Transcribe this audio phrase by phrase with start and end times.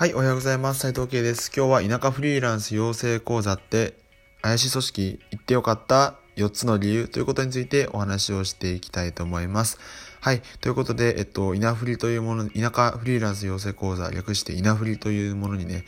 [0.00, 0.80] はい、おはようございます。
[0.80, 1.52] 斉藤慶です。
[1.54, 3.92] 今日は田舎フリーランス養成講座って
[4.40, 9.78] 怪しい組織行ってよかった4つの理由ということについてお話をしていきたいと思います。
[10.22, 10.40] はい。
[10.62, 15.84] ということで、えっと、稲振りというもの、田舎フリーランス養成講座、略して稲振りというものにね、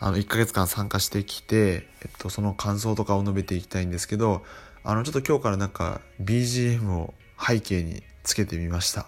[0.00, 4.42] あの、1ヶ月間参加してきて、えっと、その感想とかを述べていきたいんですけど、
[4.82, 9.06] あの、ちょっと今日からなんか BGM を背景につけてみました。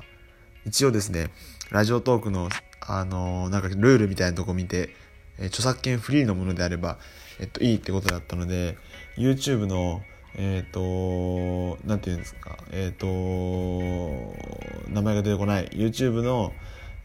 [0.65, 1.33] 一応ですね、
[1.71, 2.49] ラジオトークの
[2.87, 4.91] あのなんかルールみたいなとこ見て、
[5.39, 6.99] え、著作権フリーのものであれば、
[7.41, 8.77] えっと、いいってことだったので、
[9.17, 10.03] YouTube の、
[10.37, 14.37] えっ、ー、と、なんていうんですか、えっ、ー、と、
[14.91, 16.53] 名前が出てこない、YouTube の、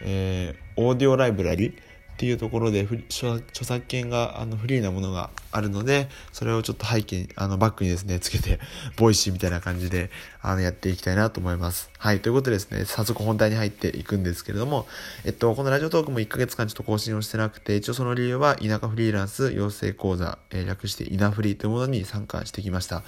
[0.01, 1.75] えー、オーディオライブラリ
[2.19, 8.59] っていうところで著作権があのフリーなものがあるのでそれをちょっと背景にあのバックにですねつけて
[8.97, 10.09] Voicy みたいな感じで
[10.41, 11.89] あのやっていきたいなと思います。
[11.97, 14.85] はいということでですね早速本題に入っていくんですけれども
[15.23, 23.03] えっとこの Radiotalk も1ヶ月間ちょっと更新をしてなくて一応その理由は田舎フリーランス養成講座、えー、略していなフリーというものに参加してきました。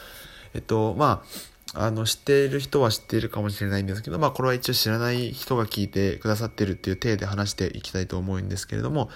[0.54, 9.10] えっとまああの、知っている人は知っているかもしれないんですけど、まあ、これは一応知らない人が聞いてくださってるっていう体で話していきたいと思うんですけれども、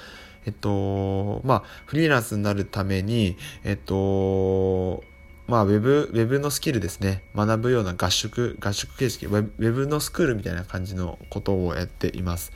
[0.45, 5.03] えっと、まあ、フリーランスになるために、えっと、
[5.47, 7.23] まあ、ウェブ、ウェブのスキルですね。
[7.35, 12.51] 学ぶような合宿、合宿形式、ウェブのスクールみたいな感じのことをやっています。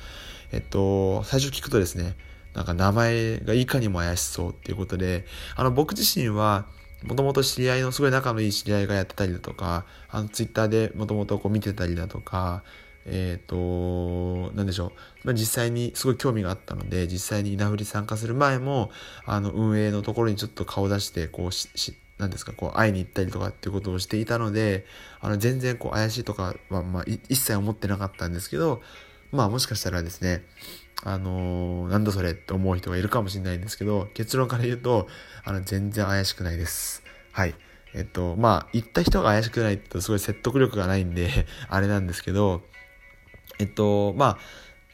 [0.52, 2.16] えっと、最初聞くとですね、
[2.56, 6.66] なんか名前がいかにも怪しそうっていうことで、あの、僕自身は、
[7.04, 12.64] もともと知り合いのすごい仲のいい知り合いがやってたりだとか、あの、ツイッターでもともとこう見てたりだとか、
[13.06, 14.92] えっ、ー、と、なんでしょう。
[15.24, 18.92] まあ、実際にすごい興味があったので、実際に稲振り参加する前も、
[19.26, 24.86] あの、運営のところにちょっと顔出して、こうし、しなんですか、こう、会いに行ったりとかっていうことをしていたので、
[25.22, 28.82] あの、全然こう、怪しいとかは、まあ、一切思ってなかったんですけど、
[29.32, 30.44] まあ、もしかしたらですね、
[31.04, 35.08] あのー、なんだそれって思う人がいるかもしれないんですけど、結論から言うと、
[35.46, 37.04] あの、全然怪しくないです。
[37.32, 37.56] はい。
[37.94, 42.62] えっと、まあ、言った人が怪しくないってすごい説得力がないんで あれなんですけど、
[43.60, 44.38] えっと、まあ、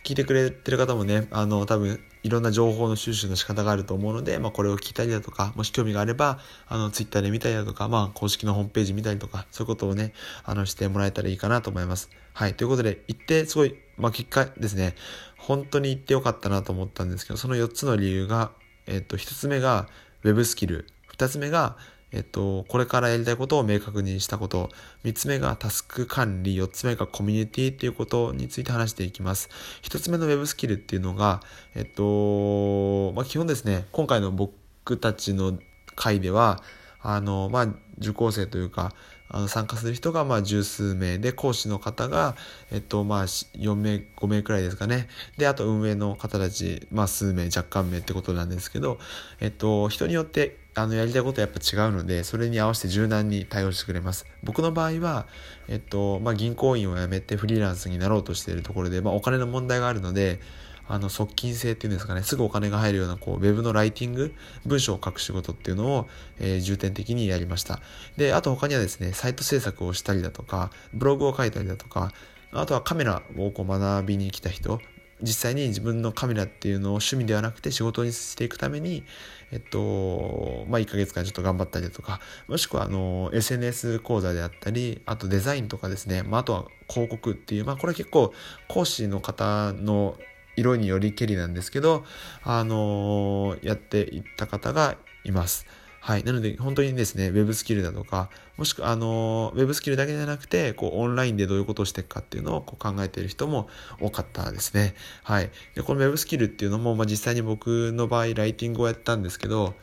[0.03, 12.09] 聞いてくれてる方もね、あの、多分、いろんな情報の収集の仕方があると思うので、まあ、これを聞いたりだとか、もし興味があれば、あの、ツイッターで見たりだとか、まあ、公式のホームページ見たりとか、そういうことをね、あの、してもらえたらいいかなと思います。
[12.33, 12.55] はい。
[12.55, 14.95] ということで、行って、すごい、まあ、結果ですね、
[15.38, 18.51] 本当に行ってよかったなと思ったんですけど、その4つの理由が、
[18.88, 19.88] えっと、1つ目が、
[20.23, 20.88] ウェブスキル。
[21.16, 21.78] 2つ目が、
[22.11, 24.69] えっと、これからやりたいことを明確にしたこと。
[25.03, 26.55] 3つ目がタスク管理。
[26.55, 29.50] 4つ目がコミュニティっていうことについて話していきます。
[29.84, 31.41] 1つ目の Web スキルっていうのが、
[31.75, 35.59] えっと、まあ、基本ですね、今回の僕たちの
[35.95, 36.63] 回では、
[37.01, 37.67] あの、まあ、
[38.00, 38.94] 受講生というか、
[39.27, 42.35] あの参加する人がまあ十数名で講師の方が、
[42.71, 45.07] えっとまあ、4名5名くらいですかね。
[45.37, 48.99] であと運営の方たち、まあ、数名若干名ってことなんですけど、
[49.39, 54.25] えっと、人によってあのやりたいことはやっぱ違うのでそれに合わせて柔軟に対応してくれます。
[54.43, 55.25] 僕の場合は、
[55.67, 60.39] えっとまあ、銀行員を辞めてフリーランスになろうとしているところで、まあ、お金の問題があるので
[60.88, 64.34] あの、側近性っていうんですかね、すぐお金が入るような、こう、ウェブのライティング、
[64.66, 66.07] 文章を書く仕事っていうのを、
[66.40, 67.79] えー、重点的にやりました。
[68.18, 72.12] で、あと他にはですね、サイト制作をしたりだとか、ブログを書いたりだとか、
[72.51, 74.79] あとはカメラをこう学びに来た人、
[75.22, 79.03] 実際に自分のカメラっていうのを趣味ではなくて仕事にしていくために、
[79.52, 88.34] えっと、まあ、1ヶ月間ちょっと頑張ったりだとか、もしくはあの、SNS 講座であったり、あとデザインとかですね、まあ、あとは広告っていう、まあ、これ結構
[88.67, 90.17] 講師の方の
[90.55, 92.05] 色によりけりなんですけど、
[92.43, 95.66] あのー、やっていった方がいます。
[96.05, 96.23] はい。
[96.23, 103.67] なので、本当にですね、ウェブスキルだとか、もしくは、あの、ウェブスキルだけじゃなくて、こう、オンラインでどういうことをしていくかっていうのをこう考えている人も
[103.99, 104.93] 多かったですね。
[105.23, 105.49] はい。
[105.73, 109.73] で、このウェブスキルっていうのも、まあ、実際に僕の場合、ライティングをやったんですけど、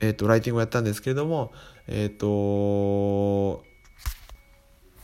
[0.00, 1.50] えっ、ー、と、ライティングをやったんですけれども、
[1.86, 3.64] えっ、ー、と、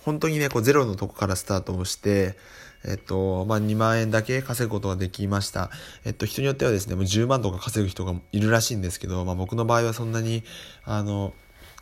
[0.03, 2.37] 本当にね、こう、ゼロのとこからスタートをして、
[2.85, 5.71] えっと、まあ、2万円だけ稼ぐことができました。
[6.05, 10.45] えっと、人によってはですね、もう10万とか稼ぐ人がいるらしいんですけど、まあ、僕の場合はそんなに、
[10.85, 11.35] あの、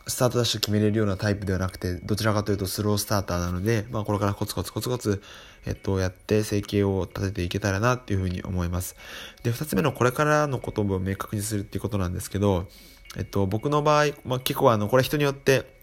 [0.08, 5.20] スタートダッシュ決めれるようなタイプではなくて、どちらかというとスロースターターなので、まあこれからコツコツコツコツ、
[5.66, 8.94] えっと、やって生計を立てていけたらなっていうふうに思います。
[9.42, 12.68] で、二つ目のこれからのことを明確にするっていうことなんですけど、
[13.16, 15.75] えっと、僕の場合、まあ結構あの、これ人によって、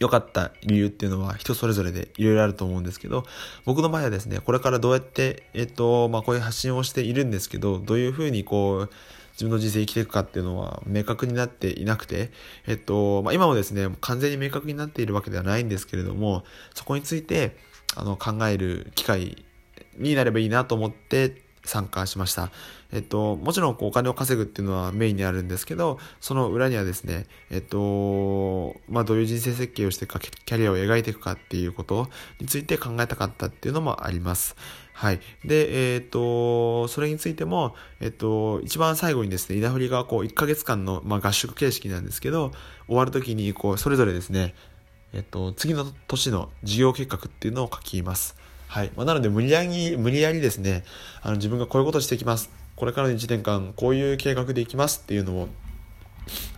[0.00, 3.24] 良かった理由っていうのは人それぞれでいろいろあると思うんですけど、
[3.66, 8.94] 僕の場合はですね、これからどうやって、えっと、まあ、こういう発信をしているんですけど、どういうふうにこう、
[9.32, 12.30] 自分の人生生きていくかっていうのは明確になっていなくて、
[12.66, 16.44] えっと、まあ、今もですね、完全に明確になっているわけではないんですけれども、
[16.74, 17.56] そこについて、
[17.94, 19.44] あの、考える機会
[19.98, 22.50] になればいいなと思って、参加しました。
[22.92, 32.08] えっと、もちろんこうお金を稼ぐっていうのはメインにあるんですけど、その裏にはですね、えっと、まあ、どういう人生設計をしてか、キャリアを描いていくかっていうこと
[32.40, 34.56] について考えたかったっていうのもあります。
[34.92, 35.20] はい。
[35.44, 42.52] で、えっ、と、それについても、えっ、と、一番最後にですね、稲振りがこう1ヶ月間の、まあ、合宿形式なんですけど、
[42.86, 44.54] 終わるときに、こう、それぞれですね、
[45.12, 48.36] えっ、と、次の年の事業計画っていうのを書きます。
[48.70, 48.92] はい。
[48.94, 50.84] まあ、なので、無理やり、無理やりですね、
[51.22, 52.50] あの、自分がこういうことしていきます。
[52.76, 55.48] これからの1年間、こういう計画でいきますっていうのを、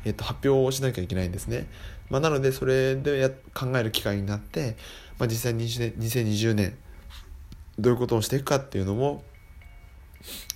[0.05, 1.69] えっと、発表をしなきゃいけないんですね。
[2.11, 4.77] まあ、なので、それでや考える機会になって、
[5.19, 6.77] まあ、実際に2020年、
[7.79, 9.25] どういうことをしていくかっていうのも、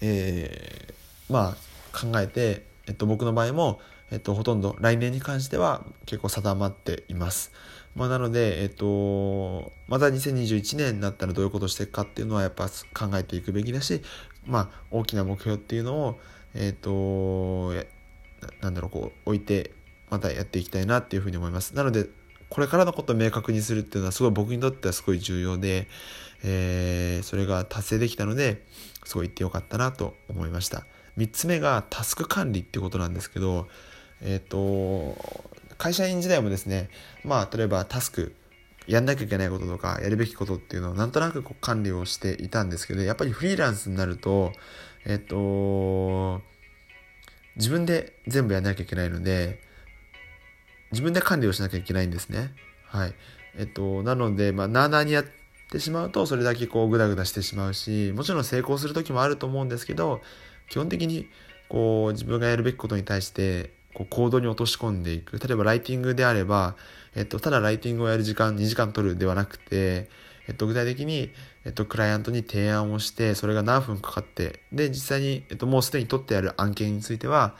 [0.02, 3.80] えー、まあ、考えて、えっと、僕の場合も、
[4.10, 7.52] えっと、ほとんど来年に関しては結構定まっています。
[7.94, 14.02] まあ、なので、えっと、また2021年になったらどういうことをしていくかっていうのはやっぱ考えていくべきだし、
[14.44, 16.20] まあ、大きな目標っていうのを、
[16.54, 17.72] えっと、
[18.60, 19.72] なんだろう、こう、置いて、
[20.10, 21.74] またやっていきたいなっていうふうに思います。
[21.74, 22.06] なので、
[22.48, 25.88] これからのことを明確にするっていうのはすごい僕にとってはすごい重要で、
[26.44, 28.64] えー、それが達成できたので、
[29.04, 30.86] すごい言ってよかったなと思いました。
[31.18, 33.68] 3つ目がタスク管理ってことなんですけど、
[34.22, 35.16] えっ、ー、と、
[35.78, 36.88] 会社員時代もですね、
[37.24, 38.34] まあ、例えばタスク、
[38.86, 44.52] やんなきゃいけないこととか、やるべきことっていうのをなんとなくこう管理をしていたんですけど、やっぱりフリーランスになると、
[45.04, 46.40] えっと、
[47.56, 49.60] 自分で全部やんなきゃいけないので、
[50.92, 52.54] 自分で管理をしなきゃいけないんですね。
[52.84, 53.14] はい。
[53.58, 55.24] えっと、なので、まあ、なあなあにやっ
[55.70, 60.20] てしまうと、それだけこう、ぐだぐだしてしまうし、もちろん成功する時もあると思うんですけど、
[60.68, 61.28] 基本的に、
[61.68, 65.38] こう、自分がやるべきことに対して、こう、行動に落とし込んでいく。
[65.38, 66.76] 例えば、ライティングであれば、
[67.14, 70.10] えっと、ただライティングをやる時間、2時間取るではなくて、
[70.46, 71.30] えっと、具体的に、
[71.64, 77.54] えっと、クライアントに提案をして、それが何分かかって、で、実際に、えっと、もうすでに取ってある案件については、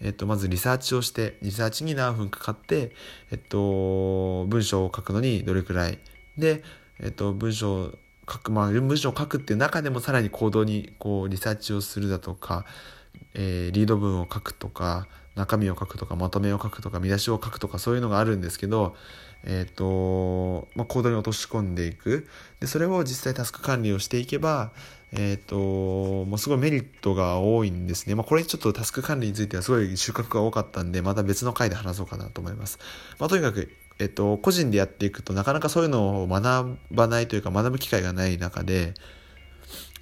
[0.00, 2.92] えっと、まずリサーチをして、リサーチに何分かかって、
[3.30, 5.98] えっと、文章を書くのにどれくらい。
[6.38, 6.64] で、
[7.00, 7.92] えっと、文章を
[8.26, 12.64] 書く、まあ、文章を書くっていう中でもさらに行動に、こう、リサーチをするだとか、
[13.34, 18.94] えー、リード文を書くとか、中身を書くとか、まとめを書くとか、見出しを書くとか、そういうのがあるんですけど、
[19.44, 22.28] えっ、ー、と、まあ、コードに落とし込んでいく。
[22.60, 24.72] で、それを実際タスク管理をしていけば、
[25.12, 25.56] えっ、ー、と、
[26.26, 28.14] もうすごいメリットが多いんですね。
[28.14, 32.78] まあ、これちょっとタスク管理についてはすごい収穫が多かったんで、また別の回で話そうかなと思います。
[33.18, 38.94] まあ、とにかく、えっ、ー、と、個人でやっていくとなかなかそういうのを学ばないというか学ぶ機会がない中で、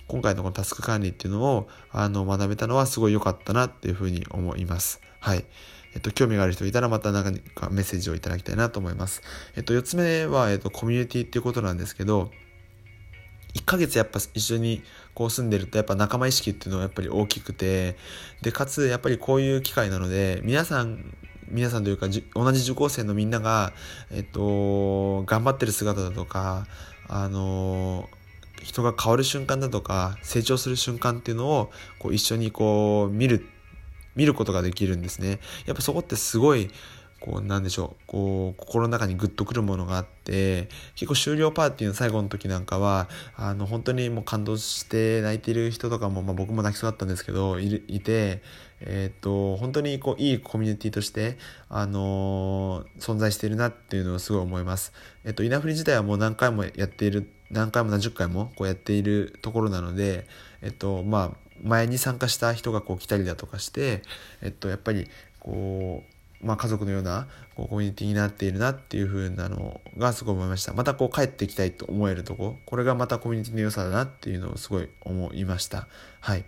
[0.06, 5.00] 今回のこのタスク管理っていうのを、あの、学べたのはすごい良かったなっていうふうに思います。
[5.20, 5.44] はい。
[5.92, 9.22] えっと、興味がある人いたらまた何かメッセージをいただきたいなと思います。
[9.56, 12.30] えっと、4つ目は、えっと、コミュニティっていうことなんですけど、
[13.54, 14.82] 1ヶ月やっぱ一緒に
[15.14, 17.96] こう住んでるとやっぱ仲間意識っていうのはやっぱり大きくて、
[18.42, 21.16] で、かつやっぱりこういう機会なので、皆さん、
[21.48, 23.72] 皆さんというか同じ受講生のみんなが、
[24.12, 26.66] えっと、頑張ってる姿だとか、
[27.08, 28.08] あの
[28.62, 33.44] 人が変わる瞬間だとか成長する瞬間っていうのをこう一緒にこう見る
[34.16, 35.40] 見ることができるんですね。
[35.66, 36.70] やっぱそこってすごい、
[37.20, 48.42] こう、なんでしょう、こう、心の中にグッとくるものがあって、結構終了パーティーの最後の時なんかは、あの、本当にもう感動して泣いている人とかも、まあ僕も泣きそうだったんですけど、いいて、
[48.80, 51.36] えっ、と、本当にこう、いいコミュニティとして、
[51.68, 54.94] あのー、存在しているなっていうのをすごい思います。
[55.24, 60.26] えっ、と、稲振り自体はもう何回もやっている、何回も何十回もこうやっているところなので、
[60.62, 64.02] えっと、まあ、前に参加した人がこう来たりだとかして、
[64.42, 66.02] えっと、やっぱりこ
[66.42, 70.72] う、まあ、家族のようなこうコミュニティになっているなっていう風なのがすごい思いました。
[70.72, 75.86] またこう帰ってきたいと思えるとここれがまたコミュニティの良さだなっていうのをすごい思いました。
[76.20, 76.44] はい。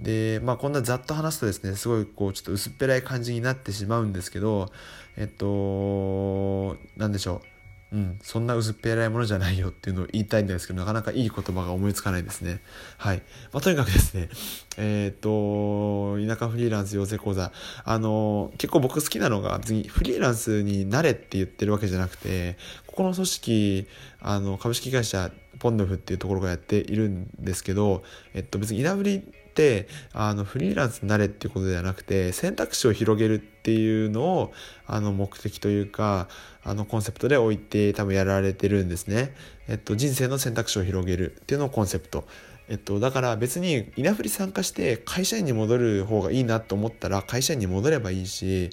[0.00, 4.70] でまあこんなざっと話すとですねすごいこうちょっと薄っぺらい感じになってしまうんですけど
[5.16, 7.57] えっと何でしょう。
[7.90, 12.60] うん、そんな薄っぺらいものじゃないよっていうのを言いたいんですけど、なかなかいい言葉が思いつかないですね。
[12.98, 13.22] はい。
[13.52, 14.28] まあ、とにかくですね、
[14.76, 17.50] えっ、と、田舎フリーランス養成講座、
[17.84, 23.86] あの、結構僕好きなのが、別にフリーランスになれって言ってるわけじゃなくて、ここの組織、
[24.20, 28.02] あの、株式会社ポンドフっていうところがやっているんですけど、
[28.34, 29.22] えっと、別に稲振り
[29.58, 34.52] ってあのフリーランスになれっていうことではなくて選択肢を広げるっていうのを
[34.86, 36.28] あの目的というか
[36.62, 39.34] あのコンセプトで置いて多分やられてるんですね。
[39.66, 42.24] えっと、人生の選択肢を広げるっていうのをコンセプト。
[42.68, 48.68] えっと、だから別に稲振り参加して会社員に戻る方がいいなと思ったら会社員に戻ればいいし、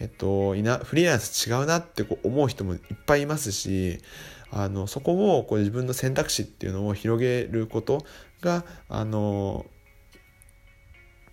[0.00, 4.00] えっと、フリーランス違うなってこう思う人もいっぱいいますし、
[4.50, 8.04] あの、そこをこう自分の選択肢っていうのを広げること
[8.40, 9.66] が、あの、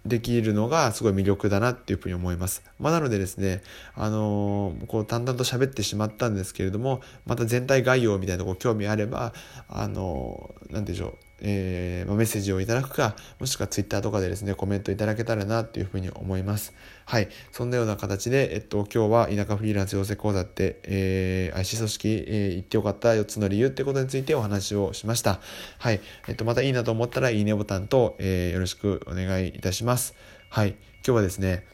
[0.05, 2.63] できるのがすごい魅力だなっていうふうに思います。
[2.79, 3.63] まあ、なのでですね、
[3.95, 9.33] あのー、こう淡々と喋ってしまったんですけれども、また全体概要みたいなとこ興味あれば、
[9.67, 16.73] あのー、なんでしょう、えー、メッセージをいただくか、もしくは Twitter とかでですね、コメントいただけたらなっていうふうに思います。
[17.05, 17.29] はい。
[17.51, 25.39] そんなような形で、えっと、今日は田舎フリーランス養成講座って、えー、IC 組織、えー、行ってよかった4つの理由ってことについてお話をしました。
[25.79, 25.99] はい。
[26.27, 30.15] えっと、またいいなと思ったら、いいねボタンと、えー、よろしくお願いいたします。
[30.49, 30.69] はい。
[30.69, 31.65] 今日はですね、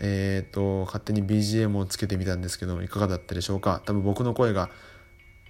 [0.00, 3.82] えっ、と、勝手に BGM をつけてみたんですけどもいかがだったでしょうか？
[3.84, 4.70] 多分僕の声が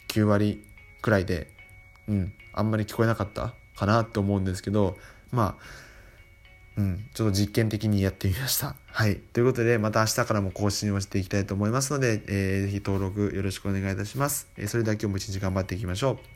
[0.08, 0.64] 9割
[1.00, 1.48] くらいで、
[2.08, 4.96] うん、あんまり聞こえなかったかなと思うんですけど
[5.30, 5.92] まあ
[6.76, 8.76] うん、ちょっと実験的にやってみました。
[8.86, 9.16] はい。
[9.16, 14.48] ということで、また明日からも更新をしていきたいと思いますので、えー、ぜひ登録よろしくお願いいたします。
[14.56, 16.31] えー、それでは今日も一日頑張っていきましょう。